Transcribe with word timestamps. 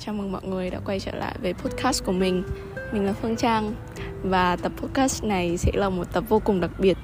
chào 0.00 0.14
mừng 0.14 0.32
mọi 0.32 0.40
người 0.44 0.70
đã 0.70 0.80
quay 0.84 1.00
trở 1.00 1.12
lại 1.12 1.34
với 1.42 1.54
podcast 1.54 2.04
của 2.04 2.12
mình. 2.12 2.42
Mình 2.92 3.06
là 3.06 3.12
Phương 3.12 3.36
Trang 3.36 3.74
Và 4.22 4.56
tập 4.56 4.72
podcast 4.76 5.24
này 5.24 5.56
sẽ 5.56 5.70
là 5.74 5.88
một 5.88 6.12
tập 6.12 6.24
vô 6.28 6.38
cùng 6.44 6.60
đặc 6.60 6.70
biệt. 6.78 6.96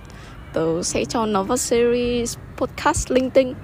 Tớ 0.52 0.82
sẽ 0.82 1.04
cho 1.04 1.26
nó 1.26 1.42
vào 1.42 1.56
series 1.56 2.36
podcast 2.56 3.10
linh 3.10 3.30
tinh. 3.30 3.54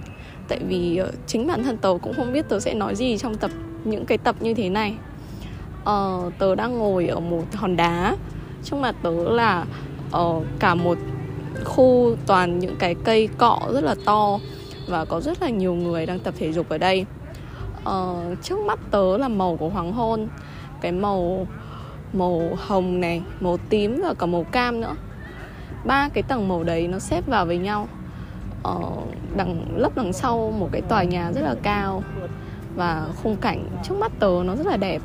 Tại 0.48 0.58
vì 0.68 0.96
ờ, 0.96 1.12
chính 1.27 1.46
bản 1.46 1.62
thân 1.62 1.77
tớ 1.77 1.89
cũng 2.03 2.14
không 2.14 2.32
biết 2.32 2.48
tớ 2.48 2.61
sẽ 2.61 2.75
nói 2.75 2.95
gì 2.95 3.18
trong 3.18 3.35
tập 3.35 3.50
những 3.85 4.07
cái 4.07 4.18
tập 4.18 4.36
như 4.40 4.54
thế 4.54 4.68
này. 4.68 4.95
Ờ, 5.85 6.31
Tớ 6.39 6.54
đang 6.54 6.79
ngồi 6.79 7.07
ở 7.07 7.21
một 7.21 7.44
hòn 7.54 7.76
đá. 7.76 8.17
Trong 8.64 8.81
mặt 8.81 8.94
tớ 9.03 9.31
là 9.31 9.64
uh, 10.17 10.44
cả 10.58 10.75
một 10.75 10.99
khu 11.64 12.17
toàn 12.26 12.58
những 12.58 12.76
cái 12.79 12.94
cây 13.04 13.29
cọ 13.39 13.61
rất 13.72 13.85
là 13.85 13.94
to 14.04 14.39
Và 14.89 15.04
có 15.04 15.21
rất 15.21 15.43
là 15.43 15.49
nhiều 15.49 15.75
người 15.75 16.07
đang 16.07 16.18
tập 16.18 16.35
thể 16.39 16.53
dục 16.53 16.68
ở 16.68 16.79
đây 16.79 17.07
uh, 17.89 18.43
trước 18.43 18.58
mắt 18.58 18.79
tớ 18.90 19.16
là 19.16 19.29
màu 19.29 19.57
của 19.57 19.68
hoàng 19.68 19.93
hôn 19.93 20.29
cái 20.80 20.93
màu 20.93 21.46
màu 22.12 22.43
hồng 22.66 23.00
này 23.00 23.22
màu 23.40 23.57
tím 23.57 24.00
và 24.02 24.14
cả 24.14 24.26
màu 24.26 24.44
cam 24.44 24.80
nữa. 24.80 24.94
Ba 25.85 26.08
cái 26.08 26.22
tầng 26.22 26.48
màu 26.48 26.64
đấy 26.64 26.88
nó 26.88 26.98
xếp 26.98 27.26
vào 27.26 27.46
với 27.46 27.58
nhau. 27.58 27.88
Ở 28.62 28.80
đằng 29.36 29.64
lớp 29.76 29.90
đằng 29.96 30.12
sau 30.12 30.52
một 30.58 30.68
cái 30.72 30.82
tòa 30.82 31.02
nhà 31.02 31.32
rất 31.32 31.40
là 31.40 31.54
cao 31.62 32.02
và 32.77 33.06
khung 33.22 33.36
cảnh 33.36 33.66
trước 33.83 33.94
mắt 33.98 34.12
tớ 34.19 34.30
nó 34.44 34.56
rất 34.56 34.66
là 34.66 34.77
đẹp. 34.77 35.02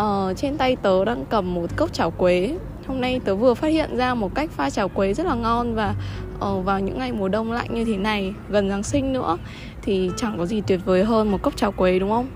Uh, 0.00 0.36
trên 0.36 0.56
tay 0.56 0.76
tớ 0.76 1.04
đang 1.04 1.24
cầm 1.30 1.54
một 1.54 1.76
cốc 1.76 1.92
chảo 1.92 2.10
quế 2.10 2.58
hôm 2.86 3.00
nay 3.00 3.20
tớ 3.24 3.34
vừa 3.34 3.54
phát 3.54 3.68
hiện 3.68 3.96
ra 3.96 4.14
một 4.14 4.34
cách 4.34 4.50
pha 4.50 4.70
trà 4.70 4.86
quế 4.86 5.14
rất 5.14 5.26
là 5.26 5.34
ngon 5.34 5.74
và 5.74 5.94
uh, 6.34 6.64
vào 6.64 6.80
những 6.80 6.98
ngày 6.98 7.12
mùa 7.12 7.28
đông 7.28 7.52
lạnh 7.52 7.74
như 7.74 7.84
thế 7.84 7.96
này 7.96 8.34
gần 8.48 8.68
giáng 8.68 8.82
sinh 8.82 9.12
nữa 9.12 9.38
thì 9.82 10.10
chẳng 10.16 10.38
có 10.38 10.46
gì 10.46 10.60
tuyệt 10.60 10.80
vời 10.84 11.04
hơn 11.04 11.30
một 11.30 11.42
cốc 11.42 11.56
cháo 11.56 11.72
quế 11.72 11.98
đúng 11.98 12.10
không? 12.10 12.26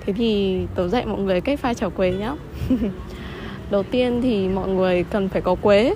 Thế 0.00 0.12
thì 0.12 0.60
tớ 0.74 0.88
dạy 0.88 1.06
mọi 1.06 1.20
người 1.20 1.40
cách 1.40 1.60
pha 1.60 1.74
cháo 1.74 1.90
quế 1.90 2.12
nhá. 2.12 2.34
Đầu 3.70 3.82
tiên 3.82 4.20
thì 4.22 4.48
mọi 4.48 4.68
người 4.68 5.04
cần 5.04 5.28
phải 5.28 5.42
có 5.42 5.54
quế 5.54 5.94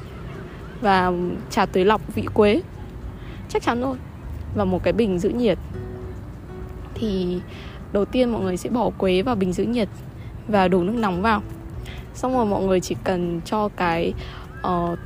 và 0.80 1.12
trà 1.50 1.66
tưới 1.66 1.84
lọc 1.84 2.14
vị 2.14 2.24
quế. 2.34 2.62
Chắc 3.48 3.62
chắn 3.62 3.80
rồi. 3.80 3.96
Và 4.54 4.64
một 4.64 4.82
cái 4.82 4.92
bình 4.92 5.18
giữ 5.18 5.28
nhiệt. 5.28 5.58
Thì 6.94 7.40
đầu 7.92 8.04
tiên 8.04 8.32
mọi 8.32 8.42
người 8.42 8.56
sẽ 8.56 8.70
bỏ 8.70 8.90
quế 8.98 9.22
vào 9.22 9.34
bình 9.34 9.52
giữ 9.52 9.64
nhiệt 9.64 9.88
và 10.48 10.68
đổ 10.68 10.82
nước 10.82 10.94
nóng 10.96 11.22
vào 11.22 11.42
xong 12.14 12.32
rồi 12.32 12.46
mọi 12.46 12.62
người 12.62 12.80
chỉ 12.80 12.96
cần 13.04 13.40
cho 13.44 13.68
cái 13.68 14.14
uh, 14.66 14.98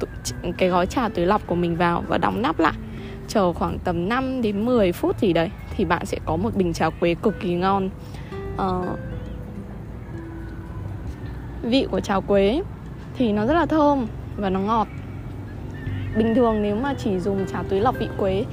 cái 0.59 0.69
gói 0.69 0.87
trà 0.87 1.09
túi 1.09 1.27
lọc 1.27 1.47
của 1.47 1.55
mình 1.55 1.77
vào 1.77 2.05
và 2.09 2.19
đóng 2.19 2.43
nắp 2.43 2.59
lại. 2.59 2.75
Chờ 3.29 3.53
khoảng 3.53 3.79
tầm 3.79 4.09
5 4.09 4.43
đến 4.43 4.65
10 4.65 4.93
phút 4.93 5.21
gì 5.21 5.33
đấy 5.33 5.51
thì 5.77 5.85
bạn 5.85 6.07
sẽ 6.07 6.19
có 6.25 6.37
một 6.37 6.57
bình 6.57 6.73
trà 6.73 6.91
quế 6.91 7.15
cực 7.15 7.41
kỳ 7.41 7.55
ngon. 7.55 7.91
Uh, 8.55 8.99
vị 11.63 11.87
của 11.91 12.01
trà 12.01 12.21
quế 12.21 12.63
thì 13.17 13.33
nó 13.33 13.47
rất 13.47 13.55
là 13.55 13.67
thơm 13.67 14.07
và 14.37 14.51
nó 14.51 14.61
ngọt. 14.61 14.89
Bình 16.17 16.35
thường 16.35 16.63
nếu 16.63 16.77
mà 16.77 16.95
chỉ 16.99 17.19
dùng 17.19 17.47
trà 17.53 17.63
túi 17.63 17.81
lọc 17.81 17.99
vị 17.99 18.09
quế 18.19 18.45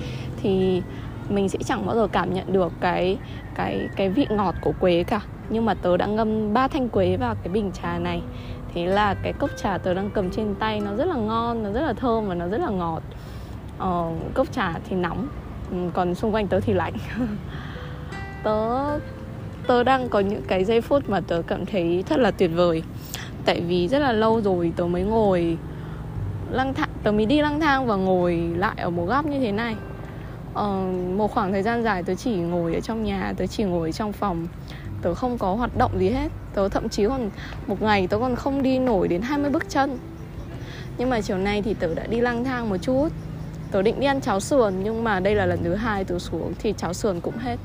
thì 0.41 0.81
mình 1.29 1.49
sẽ 1.49 1.59
chẳng 1.65 1.85
bao 1.85 1.95
giờ 1.95 2.07
cảm 2.07 2.33
nhận 2.33 2.53
được 2.53 2.71
cái 2.81 3.17
cái 3.55 3.87
cái 3.95 4.09
vị 4.09 4.27
ngọt 4.29 4.55
của 4.61 4.73
quế 4.79 5.03
cả. 5.03 5.21
Nhưng 5.49 5.65
mà 5.65 5.73
tớ 5.73 5.97
đã 5.97 6.05
ngâm 6.05 6.53
ba 6.53 6.67
thanh 6.67 6.89
quế 6.89 7.17
vào 7.17 7.35
cái 7.35 7.53
bình 7.53 7.71
trà 7.81 7.99
này. 7.99 8.21
Thế 8.73 8.85
là 8.85 9.13
cái 9.23 9.33
cốc 9.33 9.49
trà 9.57 9.77
tớ 9.77 9.93
đang 9.93 10.09
cầm 10.13 10.29
trên 10.29 10.55
tay 10.55 10.79
nó 10.79 10.95
rất 10.95 11.05
là 11.05 11.15
ngon 11.15 11.63
nó 11.63 11.71
rất 11.71 11.81
là 11.81 11.93
thơm 11.93 12.27
và 12.27 12.35
nó 12.35 12.47
rất 12.47 12.61
là 12.61 12.69
ngọt. 12.69 13.01
Ờ, 13.77 14.11
cốc 14.33 14.51
trà 14.51 14.73
thì 14.89 14.95
nóng 14.95 15.27
ừ, 15.71 15.77
còn 15.93 16.15
xung 16.15 16.33
quanh 16.33 16.47
tớ 16.47 16.59
thì 16.59 16.73
lạnh. 16.73 16.93
Tớ 18.43 18.99
tớ 19.67 19.83
đang 19.83 20.09
có 20.09 20.19
những 20.19 20.41
cái 20.47 20.63
giây 20.63 20.81
phút 20.81 21.09
mà 21.09 21.19
tớ 21.27 21.41
cảm 21.47 21.65
thấy 21.65 22.03
thật 22.07 22.19
là 22.19 22.31
tuyệt 22.31 22.51
vời. 22.55 22.83
Tại 23.45 23.61
vì 23.61 23.87
rất 23.87 23.99
là 23.99 24.11
lâu 24.11 24.41
rồi 24.41 24.73
tớ 24.75 24.85
mới 24.85 25.03
ngồi 25.03 25.57
lang 26.51 26.73
thang 26.73 26.89
tớ 27.03 27.11
mới 27.11 27.25
đi 27.25 27.41
lang 27.41 27.59
thang 27.59 27.87
và 27.87 27.95
ngồi 27.95 28.35
lại 28.55 28.75
ở 28.77 28.89
một 28.89 29.05
góc 29.05 29.25
như 29.25 29.39
thế 29.39 29.51
này 29.51 29.75
uh, 30.53 31.17
một 31.17 31.31
khoảng 31.31 31.51
thời 31.51 31.63
gian 31.63 31.83
dài 31.83 32.03
tớ 32.03 32.15
chỉ 32.15 32.35
ngồi 32.35 32.73
ở 32.73 32.79
trong 32.79 33.03
nhà 33.03 33.33
tớ 33.37 33.47
chỉ 33.47 33.63
ngồi 33.63 33.91
trong 33.91 34.13
phòng. 34.13 34.47
Tớ 35.01 35.13
không 35.13 35.37
có 35.37 35.55
hoạt 35.55 35.77
động 35.77 35.99
gì 35.99 36.09
hết. 36.09 36.31
Tớ 36.53 36.69
thậm 36.69 36.89
chí 36.89 37.05
còn 37.07 37.29
một 37.67 37.81
ngày 37.81 38.07
tớ 38.07 38.19
còn 38.19 38.35
không 38.35 38.63
đi 38.63 38.79
nổi 38.79 39.07
đến 39.07 39.21
20 39.21 39.49
bước 39.49 39.69
chân. 39.69 39.97
Nhưng 40.97 41.09
mà 41.09 41.21
chiều 41.21 41.37
nay 41.37 41.61
thì 41.61 41.73
tớ 41.73 41.95
đã 41.95 42.07
đi 42.07 42.21
lang 42.21 42.43
thang 42.43 42.69
một 42.69 42.77
chút. 42.77 43.07
Tớ 43.71 43.81
định 43.81 43.99
đi 43.99 44.05
ăn 44.05 44.21
cháo 44.21 44.39
sườn 44.39 44.73
nhưng 44.83 45.03
mà 45.03 45.19
đây 45.19 45.35
là 45.35 45.45
lần 45.45 45.63
thứ 45.63 45.75
hai 45.75 46.03
tớ 46.03 46.19
xuống 46.19 46.53
thì 46.59 46.73
cháo 46.77 46.93
sườn 46.93 47.21
cũng 47.21 47.37
hết. 47.37 47.57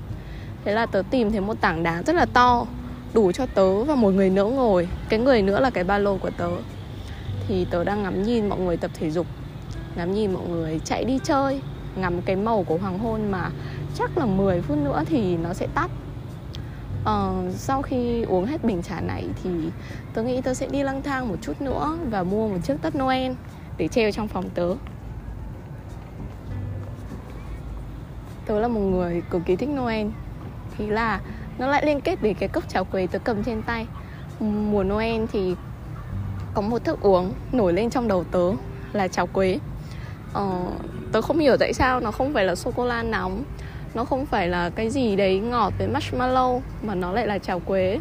Thế 0.65 0.72
là 0.72 0.87
tớ 0.87 1.03
tìm 1.10 1.31
thấy 1.31 1.41
một 1.41 1.60
tảng 1.60 1.82
đá 1.82 2.03
rất 2.03 2.16
là 2.16 2.26
to 2.26 2.66
đủ 3.15 3.32
cho 3.32 3.47
tớ 3.47 3.84
và 3.84 3.94
một 3.94 4.10
người 4.10 4.31
nữa 4.31 4.44
ngồi. 4.44 4.88
Cái 5.09 5.19
người 5.19 5.43
nữa 5.43 5.60
là 5.60 5.70
cái 5.70 5.84
ba 5.84 5.99
lô 5.99 6.16
của 6.16 6.31
tớ. 6.31 6.50
Thì 7.49 7.66
tớ 7.70 7.84
đang 7.84 8.03
ngắm 8.03 8.22
nhìn 8.22 8.49
mọi 8.49 8.59
người 8.59 8.76
tập 8.76 8.91
thể 8.94 9.10
dục. 9.10 9.26
Ngắm 9.97 10.15
nhìn 10.15 10.32
mọi 10.32 10.49
người 10.49 10.81
chạy 10.84 11.05
đi 11.05 11.19
chơi 11.25 11.60
ngắm 11.97 12.22
cái 12.22 12.37
màu 12.37 12.62
của 12.62 12.76
hoàng 12.76 12.99
hôn 12.99 13.31
mà 13.31 13.50
chắc 13.94 14.19
là 14.19 14.26
10 14.26 14.60
phút 14.62 14.78
nữa 14.78 15.03
thì 15.06 15.37
nó 15.37 15.53
sẽ 15.53 15.66
tắt. 15.75 15.91
Uh, 17.03 17.54
sau 17.54 17.82
khi 17.82 18.22
uống 18.22 18.44
hết 18.44 18.65
bình 18.65 18.82
trà 18.82 19.00
này 19.00 19.26
thì 19.43 19.50
tớ 20.15 20.22
nghĩ 20.22 20.41
tớ 20.41 20.54
sẽ 20.54 20.66
đi 20.66 20.82
lang 20.82 21.03
thang 21.03 21.28
một 21.28 21.37
chút 21.43 21.60
nữa 21.60 21.99
và 22.10 22.22
mua 22.22 22.49
một 22.49 22.59
chiếc 22.65 22.75
tất 22.82 22.97
noel 22.97 23.32
để 23.76 23.88
treo 23.88 24.12
trong 24.12 24.28
phòng 24.28 24.50
tớ. 24.54 24.75
Tớ 28.47 28.60
là 28.60 28.69
một 28.69 28.81
người 28.81 29.22
cực 29.31 29.43
kỳ 29.47 29.56
thích 29.56 29.69
noel. 29.69 30.06
Thì 30.78 30.87
là 30.87 31.20
nó 31.59 31.66
lại 31.66 31.87
liên 31.87 32.00
kết 32.00 32.22
đến 32.22 32.34
cái 32.34 32.49
cốc 32.49 32.69
cháo 32.69 32.84
quế 32.84 33.06
tớ 33.06 33.19
cầm 33.19 33.44
trên 33.44 33.62
tay. 33.62 33.87
Mùa 34.41 34.84
noel 34.84 35.25
thì 35.32 35.55
có 36.55 36.62
một 36.62 36.84
thức 36.84 37.00
uống 37.00 37.32
nổi 37.53 37.72
lên 37.72 37.91
trong 37.91 38.09
đầu 38.09 38.25
tớ 38.25 38.53
là 38.93 39.09
cháo 39.09 39.26
quế 39.26 39.59
ờ, 40.32 40.60
tớ 41.12 41.20
không 41.22 41.38
hiểu 41.38 41.56
tại 41.56 41.72
sao 41.72 42.00
nó 42.00 42.10
không 42.10 42.34
phải 42.34 42.44
là 42.44 42.54
sô 42.54 42.70
cô 42.76 42.84
la 42.84 43.02
nóng. 43.02 43.44
Nó 43.94 44.04
không 44.04 44.26
phải 44.26 44.48
là 44.48 44.70
cái 44.70 44.90
gì 44.90 45.16
đấy 45.16 45.38
ngọt 45.38 45.72
với 45.78 45.88
marshmallow 45.88 46.60
mà 46.82 46.94
nó 46.94 47.12
lại 47.12 47.26
là 47.26 47.38
trào 47.38 47.60
quế. 47.60 47.98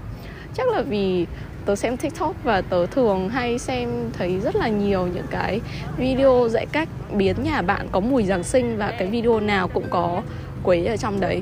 Chắc 0.53 0.67
là 0.67 0.81
vì 0.81 1.25
tớ 1.65 1.75
xem 1.75 1.97
tiktok 1.97 2.43
và 2.43 2.61
tớ 2.61 2.85
thường 2.85 3.29
hay 3.29 3.59
xem 3.59 3.89
thấy 4.17 4.39
rất 4.39 4.55
là 4.55 4.67
nhiều 4.67 5.07
những 5.07 5.25
cái 5.31 5.61
video 5.97 6.47
dạy 6.49 6.65
cách 6.71 6.89
biến 7.13 7.35
nhà 7.43 7.61
bạn 7.61 7.87
có 7.91 7.99
mùi 7.99 8.23
giáng 8.23 8.43
sinh 8.43 8.77
và 8.77 8.93
cái 8.99 9.07
video 9.07 9.39
nào 9.39 9.67
cũng 9.67 9.85
có 9.89 10.21
quế 10.63 10.85
ở 10.85 10.97
trong 10.97 11.19
đấy. 11.19 11.41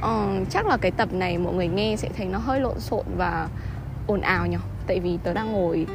Ờ, 0.00 0.28
chắc 0.50 0.66
là 0.66 0.76
cái 0.76 0.90
tập 0.90 1.08
này 1.12 1.38
mọi 1.38 1.54
người 1.54 1.68
nghe 1.68 1.96
sẽ 1.96 2.08
thấy 2.16 2.26
nó 2.26 2.38
hơi 2.38 2.60
lộn 2.60 2.80
xộn 2.80 3.04
và 3.16 3.48
ồn 4.06 4.20
ào 4.20 4.46
nhỉ? 4.46 4.56
Tại 4.86 5.00
vì 5.00 5.18
tớ 5.22 5.32
đang 5.32 5.52
ngồi 5.52 5.86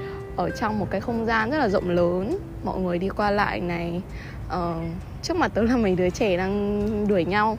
ở 0.42 0.50
trong 0.50 0.80
một 0.80 0.88
cái 0.90 1.02
không 1.02 1.26
gian 1.26 1.52
rất 1.52 1.58
là 1.58 1.70
rộng 1.70 1.90
lớn. 1.90 2.38
Mọi 2.64 2.80
người 2.80 2.98
đi 2.98 3.10
qua 3.10 3.32
lại 3.32 3.60
này 3.60 4.02
uh, 4.48 4.76
trước 5.22 5.38
mặt 5.38 5.52
tớ 5.54 5.62
là 5.62 5.78
mấy 5.78 5.96
đứa 5.96 6.10
trẻ 6.10 6.38
đang 6.38 7.08
đuổi 7.08 7.26
nhau. 7.26 7.58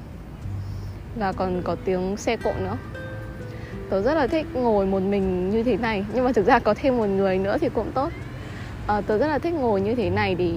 Và 1.19 1.33
còn 1.33 1.63
có 1.65 1.77
tiếng 1.85 2.17
xe 2.17 2.37
cộ 2.37 2.53
nữa. 2.61 2.77
Tớ 3.91 4.03
rất 4.03 4.15
là 4.15 4.27
thích 4.27 4.47
ngồi 4.55 4.87
một 4.87 5.03
mình 5.03 5.51
như 5.51 5.63
thế 5.63 5.77
này 5.77 6.05
nhưng 6.15 6.25
mà 6.25 6.33
thực 6.33 6.47
ra 6.47 6.59
có 6.59 6.75
thêm 6.75 6.99
một 6.99 7.07
người 7.07 7.39
nữa 7.39 7.57
thì 7.61 7.69
cũng 7.75 7.93
tốt. 7.93 8.11
À, 8.87 9.01
tớ 9.01 9.19
rất 9.19 9.27
là 9.27 9.39
thích 9.39 9.55
ngồi 9.55 9.81
như 9.81 9.95
thế 9.95 10.11
này 10.11 10.35
để 10.35 10.53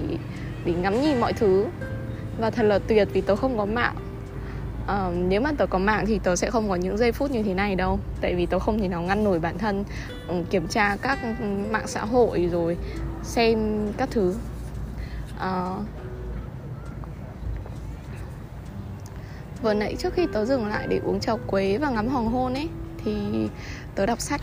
để 0.64 0.72
ngắm 0.72 1.00
nhìn 1.00 1.20
mọi 1.20 1.32
thứ. 1.32 1.66
Và 2.38 2.50
thật 2.50 2.62
là 2.62 2.78
tuyệt 2.78 3.08
vì 3.12 3.20
tớ 3.20 3.36
không 3.36 3.58
có 3.58 3.64
mạng 3.66 3.94
uh, 4.86 5.14
nếu 5.28 5.40
mà 5.40 5.52
tớ 5.58 5.66
có 5.66 5.78
mạng 5.78 6.04
thì 6.06 6.18
tớ 6.18 6.36
sẽ 6.36 6.50
không 6.50 6.68
có 6.68 6.74
những 6.74 6.96
giây 6.96 7.12
phút 7.12 7.30
như 7.30 7.42
thế 7.42 7.54
này 7.54 7.74
đâu. 7.74 7.98
Tại 8.20 8.34
vì 8.34 8.46
tớ 8.46 8.58
không 8.58 8.78
thể 8.78 8.88
nào 8.88 9.02
ngăn 9.02 9.24
nổi 9.24 9.38
bản 9.38 9.58
thân 9.58 9.84
um, 10.28 10.44
kiểm 10.44 10.68
tra 10.68 10.96
các 10.96 11.18
ừ, 11.40 11.46
mạng 11.70 11.86
xã 11.86 12.04
hội 12.04 12.48
rồi 12.52 12.76
xem 13.22 13.86
các 13.96 14.08
thứ. 14.10 14.34
Uh, 15.36 15.82
vừa 19.62 19.74
nãy 19.74 19.96
trước 19.98 20.14
khi 20.14 20.26
tớ 20.32 20.44
dừng 20.44 20.66
lại 20.66 20.86
để 20.88 21.00
uống 21.04 21.20
trà 21.20 21.32
quế 21.46 21.78
và 21.78 21.90
ngắm 21.90 22.08
hoàng 22.08 22.26
hôn 22.26 22.54
ấy 22.54 22.68
thì 23.04 23.16
tớ 23.94 24.06
đọc 24.06 24.20
sách. 24.20 24.40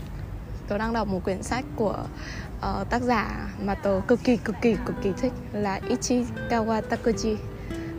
Tớ 0.68 0.78
đang 0.78 0.92
đọc 0.92 1.08
một 1.08 1.24
quyển 1.24 1.42
sách 1.42 1.64
của 1.76 2.04
uh, 2.58 2.90
tác 2.90 3.02
giả 3.02 3.48
mà 3.64 3.74
tớ 3.74 4.00
cực 4.08 4.24
kỳ 4.24 4.36
cực 4.36 4.56
kỳ 4.62 4.76
cực 4.86 4.96
kỳ 5.02 5.12
thích 5.16 5.32
là 5.52 5.80
Ichikawa 5.88 6.82
Takuji 6.90 7.36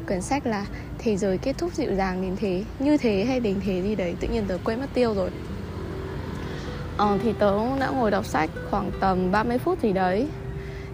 quyển 0.08 0.22
sách 0.22 0.48
là 0.48 0.66
thế 0.98 1.18
giới 1.18 1.38
kết 1.38 1.58
thúc 1.58 1.74
dịu 1.74 1.96
dàng 1.96 2.22
đến 2.22 2.36
thế 2.36 2.64
như 2.80 2.98
thế 2.98 3.26
hay 3.26 3.40
đến 3.40 3.56
thế 3.66 3.82
gì 3.82 3.96
đấy 3.96 4.16
tự 4.20 4.28
nhiên 4.28 4.44
tớ 4.48 4.58
quên 4.64 4.80
mất 4.80 4.88
tiêu 4.94 5.14
rồi. 5.14 5.30
Ờ, 6.98 7.18
thì 7.24 7.34
tớ 7.40 7.78
đã 7.80 7.90
ngồi 7.90 8.12
đọc 8.12 8.26
sách 8.26 8.50
khoảng 8.70 8.92
tầm 9.00 9.32
30 9.32 9.58
phút 9.58 9.82
gì 9.82 9.94
đấy. 9.94 10.28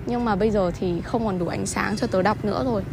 Nhưng 0.06 0.26
mà 0.26 0.36
bây 0.36 0.52
giờ 0.52 0.72
thì 0.80 1.02
không 1.02 1.26
còn 1.26 1.40
đủ 1.40 1.48
ánh 1.48 1.66
sáng 1.66 1.96
cho 1.96 2.08
tớ 2.08 2.22
đọc 2.22 2.46
nữa 2.46 2.64
rồi. 2.66 2.84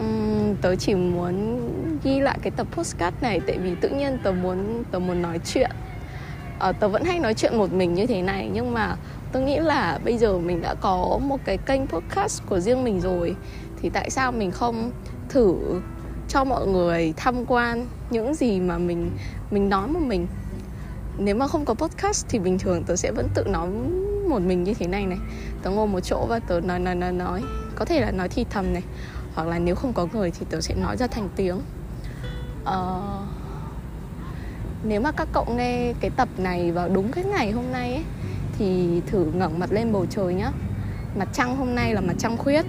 Uhm, 0.00 0.54
tớ 0.62 0.76
chỉ 0.76 0.94
muốn 0.94 1.60
ghi 2.04 2.20
lại 2.20 2.38
cái 2.42 2.50
tập 2.50 2.66
postcard 2.72 3.16
này 3.20 3.40
tại 3.46 3.58
vì 3.58 3.74
tự 3.80 3.88
nhiên 3.88 4.18
tớ 4.22 4.32
muốn 4.32 4.84
tớ 4.90 4.98
muốn 4.98 5.22
nói 5.22 5.38
chuyện. 5.44 5.70
Ờ, 6.58 6.72
tớ 6.72 6.88
vẫn 6.88 7.04
hay 7.04 7.18
nói 7.18 7.34
chuyện 7.34 7.58
một 7.58 7.72
mình 7.72 7.94
như 7.94 8.06
thế 8.06 8.22
này 8.22 8.50
nhưng 8.52 8.74
mà 8.74 8.96
tôi 9.32 9.42
nghĩ 9.42 9.58
là 9.58 9.98
bây 10.04 10.18
giờ 10.18 10.38
mình 10.38 10.62
đã 10.62 10.74
có 10.74 11.18
một 11.22 11.40
cái 11.44 11.56
kênh 11.56 11.86
podcast 11.86 12.42
của 12.46 12.60
riêng 12.60 12.84
mình 12.84 13.00
rồi 13.00 13.36
thì 13.82 13.88
tại 13.88 14.10
sao 14.10 14.32
mình 14.32 14.50
không 14.50 14.90
thử 15.28 15.80
cho 16.28 16.44
mọi 16.44 16.66
người 16.66 17.14
tham 17.16 17.46
quan 17.46 17.86
những 18.10 18.34
gì 18.34 18.60
mà 18.60 18.78
mình 18.78 19.10
mình 19.50 19.68
nói 19.68 19.88
một 19.88 20.00
mình? 20.02 20.26
Nếu 21.18 21.34
mà 21.34 21.46
không 21.46 21.64
có 21.64 21.74
podcast 21.74 22.26
thì 22.28 22.38
bình 22.38 22.58
thường 22.58 22.82
tớ 22.84 22.96
sẽ 22.96 23.12
vẫn 23.12 23.28
tự 23.34 23.44
nói 23.44 23.68
một 24.28 24.42
mình 24.42 24.64
như 24.64 24.74
thế 24.74 24.86
này 24.86 25.06
này. 25.06 25.18
Tớ 25.62 25.70
ngồi 25.70 25.86
một 25.86 26.00
chỗ 26.00 26.26
và 26.28 26.38
tớ 26.38 26.60
nói 26.60 26.78
nói 26.78 26.94
nói 26.94 27.12
nói. 27.12 27.42
Có 27.74 27.84
thể 27.84 28.00
là 28.00 28.10
nói 28.10 28.28
thì 28.28 28.46
thầm 28.50 28.72
này 28.72 28.82
hoặc 29.34 29.48
là 29.48 29.58
nếu 29.58 29.74
không 29.74 29.92
có 29.92 30.06
người 30.12 30.30
thì 30.30 30.46
tớ 30.50 30.60
sẽ 30.60 30.74
nói 30.74 30.96
ra 30.96 31.06
thành 31.06 31.28
tiếng. 31.36 31.60
Uh, 32.62 32.70
nếu 34.84 35.00
mà 35.00 35.12
các 35.12 35.28
cậu 35.32 35.46
nghe 35.56 35.92
cái 36.00 36.10
tập 36.10 36.28
này 36.38 36.72
vào 36.72 36.88
đúng 36.88 37.12
cái 37.12 37.24
ngày 37.24 37.50
hôm 37.50 37.64
nay 37.72 37.94
ấy, 37.94 38.04
thì 38.58 39.00
thử 39.06 39.24
ngẩng 39.34 39.58
mặt 39.58 39.72
lên 39.72 39.92
bầu 39.92 40.06
trời 40.10 40.34
nhá. 40.34 40.50
Mặt 41.18 41.28
trăng 41.32 41.56
hôm 41.56 41.74
nay 41.74 41.94
là 41.94 42.00
mặt 42.00 42.14
trăng 42.18 42.36
khuyết 42.36 42.66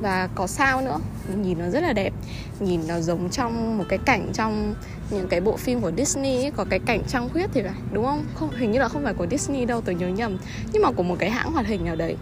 và 0.00 0.28
có 0.34 0.46
sao 0.46 0.80
nữa. 0.80 0.98
Nhìn 1.36 1.58
nó 1.58 1.70
rất 1.70 1.82
là 1.82 1.92
đẹp. 1.92 2.12
Nhìn 2.60 2.80
nó 2.88 3.00
giống 3.00 3.30
trong 3.30 3.78
một 3.78 3.84
cái 3.88 3.98
cảnh 3.98 4.28
trong 4.32 4.74
những 5.10 5.28
cái 5.28 5.40
bộ 5.40 5.56
phim 5.56 5.80
của 5.80 5.92
Disney 5.96 6.36
ấy, 6.36 6.50
có 6.56 6.64
cái 6.70 6.78
cảnh 6.78 7.02
trăng 7.08 7.28
khuyết 7.32 7.46
thì 7.52 7.62
phải 7.62 7.72
đúng 7.92 8.04
không? 8.04 8.24
Không 8.34 8.50
hình 8.56 8.70
như 8.70 8.78
là 8.78 8.88
không 8.88 9.04
phải 9.04 9.14
của 9.14 9.26
Disney 9.30 9.64
đâu 9.64 9.80
tôi 9.80 9.94
nhớ 9.94 10.08
nhầm. 10.08 10.36
Nhưng 10.72 10.82
mà 10.82 10.90
của 10.90 11.02
một 11.02 11.16
cái 11.18 11.30
hãng 11.30 11.52
hoạt 11.52 11.66
hình 11.66 11.84
nào 11.84 11.96
đấy. 11.96 12.16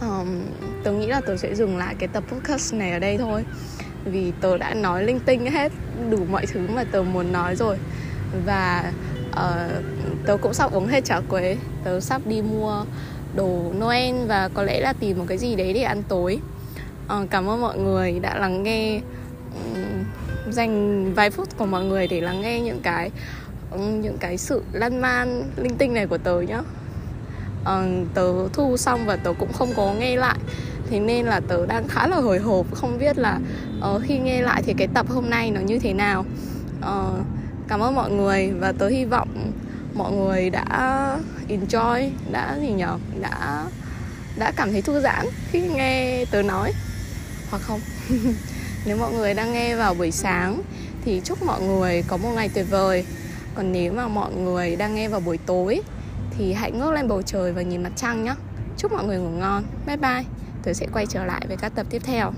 Um, 0.00 0.40
tớ 0.84 0.92
nghĩ 0.92 1.06
là 1.06 1.20
tớ 1.20 1.36
sẽ 1.36 1.54
dừng 1.54 1.76
lại 1.76 1.94
cái 1.98 2.08
tập 2.08 2.24
podcast 2.32 2.74
này 2.74 2.92
ở 2.92 2.98
đây 2.98 3.18
thôi. 3.18 3.44
Vì 4.04 4.32
tớ 4.40 4.58
đã 4.58 4.74
nói 4.74 5.04
linh 5.04 5.20
tinh 5.20 5.50
hết 5.50 5.72
đủ 6.10 6.24
mọi 6.30 6.46
thứ 6.46 6.60
mà 6.74 6.84
tớ 6.84 7.02
muốn 7.02 7.32
nói 7.32 7.56
rồi. 7.56 7.78
Và 8.46 8.92
uh, 9.30 9.84
tớ 10.26 10.36
cũng 10.36 10.54
sắp 10.54 10.72
uống 10.72 10.86
hết 10.86 11.04
trà 11.04 11.20
quế. 11.20 11.56
Tớ 11.84 12.00
sắp 12.00 12.22
đi 12.26 12.42
mua 12.42 12.84
đồ 13.36 13.72
Noel 13.78 14.26
và 14.26 14.48
có 14.54 14.62
lẽ 14.62 14.80
là 14.80 14.92
tìm 14.92 15.18
một 15.18 15.24
cái 15.28 15.38
gì 15.38 15.56
đấy 15.56 15.72
để 15.72 15.82
ăn 15.82 16.02
tối. 16.08 16.38
Uh, 17.06 17.30
cảm 17.30 17.48
ơn 17.48 17.60
mọi 17.60 17.78
người 17.78 18.20
đã 18.20 18.38
lắng 18.38 18.62
nghe 18.62 19.00
um, 19.54 20.04
dành 20.50 21.14
vài 21.14 21.30
phút 21.30 21.56
của 21.56 21.66
mọi 21.66 21.84
người 21.84 22.08
để 22.08 22.20
lắng 22.20 22.40
nghe 22.40 22.60
những 22.60 22.80
cái 22.82 23.10
um, 23.70 24.00
những 24.00 24.16
cái 24.20 24.38
sự 24.38 24.62
lan 24.72 25.00
man 25.00 25.42
linh 25.56 25.76
tinh 25.76 25.94
này 25.94 26.06
của 26.06 26.18
tớ 26.18 26.40
nhá. 26.40 26.60
Uh, 27.62 28.14
tớ 28.14 28.32
thu 28.52 28.76
xong 28.76 29.06
và 29.06 29.16
tớ 29.16 29.32
cũng 29.38 29.52
không 29.52 29.68
có 29.76 29.94
nghe 29.98 30.16
lại. 30.16 30.38
Thế 30.90 31.00
nên 31.00 31.26
là 31.26 31.40
tớ 31.48 31.66
đang 31.66 31.88
khá 31.88 32.06
là 32.06 32.16
hồi 32.16 32.38
hộp 32.38 32.74
không 32.74 32.98
biết 32.98 33.18
là 33.18 33.38
uh, 33.78 34.02
khi 34.04 34.18
nghe 34.18 34.42
lại 34.42 34.62
thì 34.66 34.74
cái 34.78 34.88
tập 34.94 35.06
hôm 35.08 35.30
nay 35.30 35.50
nó 35.50 35.60
như 35.60 35.78
thế 35.78 35.92
nào. 35.92 36.24
Uh, 36.78 37.20
cảm 37.68 37.80
ơn 37.80 37.94
mọi 37.94 38.10
người 38.10 38.50
và 38.50 38.72
tớ 38.72 38.88
hy 38.88 39.04
vọng 39.04 39.28
mọi 39.96 40.12
người 40.12 40.50
đã 40.50 41.18
enjoy, 41.48 42.10
đã 42.30 42.58
gì 42.60 42.70
nhở? 42.70 42.98
Đã 43.20 43.64
đã 44.36 44.52
cảm 44.56 44.72
thấy 44.72 44.82
thư 44.82 45.00
giãn 45.00 45.26
khi 45.50 45.60
nghe 45.60 46.24
tớ 46.30 46.42
nói. 46.42 46.72
Hoặc 47.50 47.62
không? 47.62 47.80
Nếu 48.86 48.96
mọi 48.96 49.12
người 49.12 49.34
đang 49.34 49.52
nghe 49.52 49.76
vào 49.76 49.94
buổi 49.94 50.10
sáng, 50.10 50.62
thì 51.04 51.20
chúc 51.24 51.42
mọi 51.42 51.62
người 51.62 52.02
có 52.08 52.16
một 52.16 52.30
ngày 52.34 52.50
tuyệt 52.54 52.66
vời. 52.70 53.04
Còn 53.54 53.72
nếu 53.72 53.92
mà 53.92 54.08
mọi 54.08 54.32
người 54.32 54.76
đang 54.76 54.94
nghe 54.94 55.08
vào 55.08 55.20
buổi 55.20 55.38
tối, 55.46 55.82
thì 56.38 56.52
hãy 56.52 56.72
ngước 56.72 56.92
lên 56.92 57.08
bầu 57.08 57.22
trời 57.22 57.52
và 57.52 57.62
nhìn 57.62 57.82
mặt 57.82 57.92
trăng 57.96 58.24
nhé. 58.24 58.34
Chúc 58.76 58.92
mọi 58.92 59.04
người 59.04 59.18
ngủ 59.18 59.28
ngon. 59.28 59.64
Bye 59.86 59.96
bye. 59.96 60.24
Tôi 60.62 60.74
sẽ 60.74 60.86
quay 60.92 61.06
trở 61.06 61.24
lại 61.24 61.44
với 61.48 61.56
các 61.56 61.72
tập 61.74 61.86
tiếp 61.90 62.02
theo. 62.04 62.32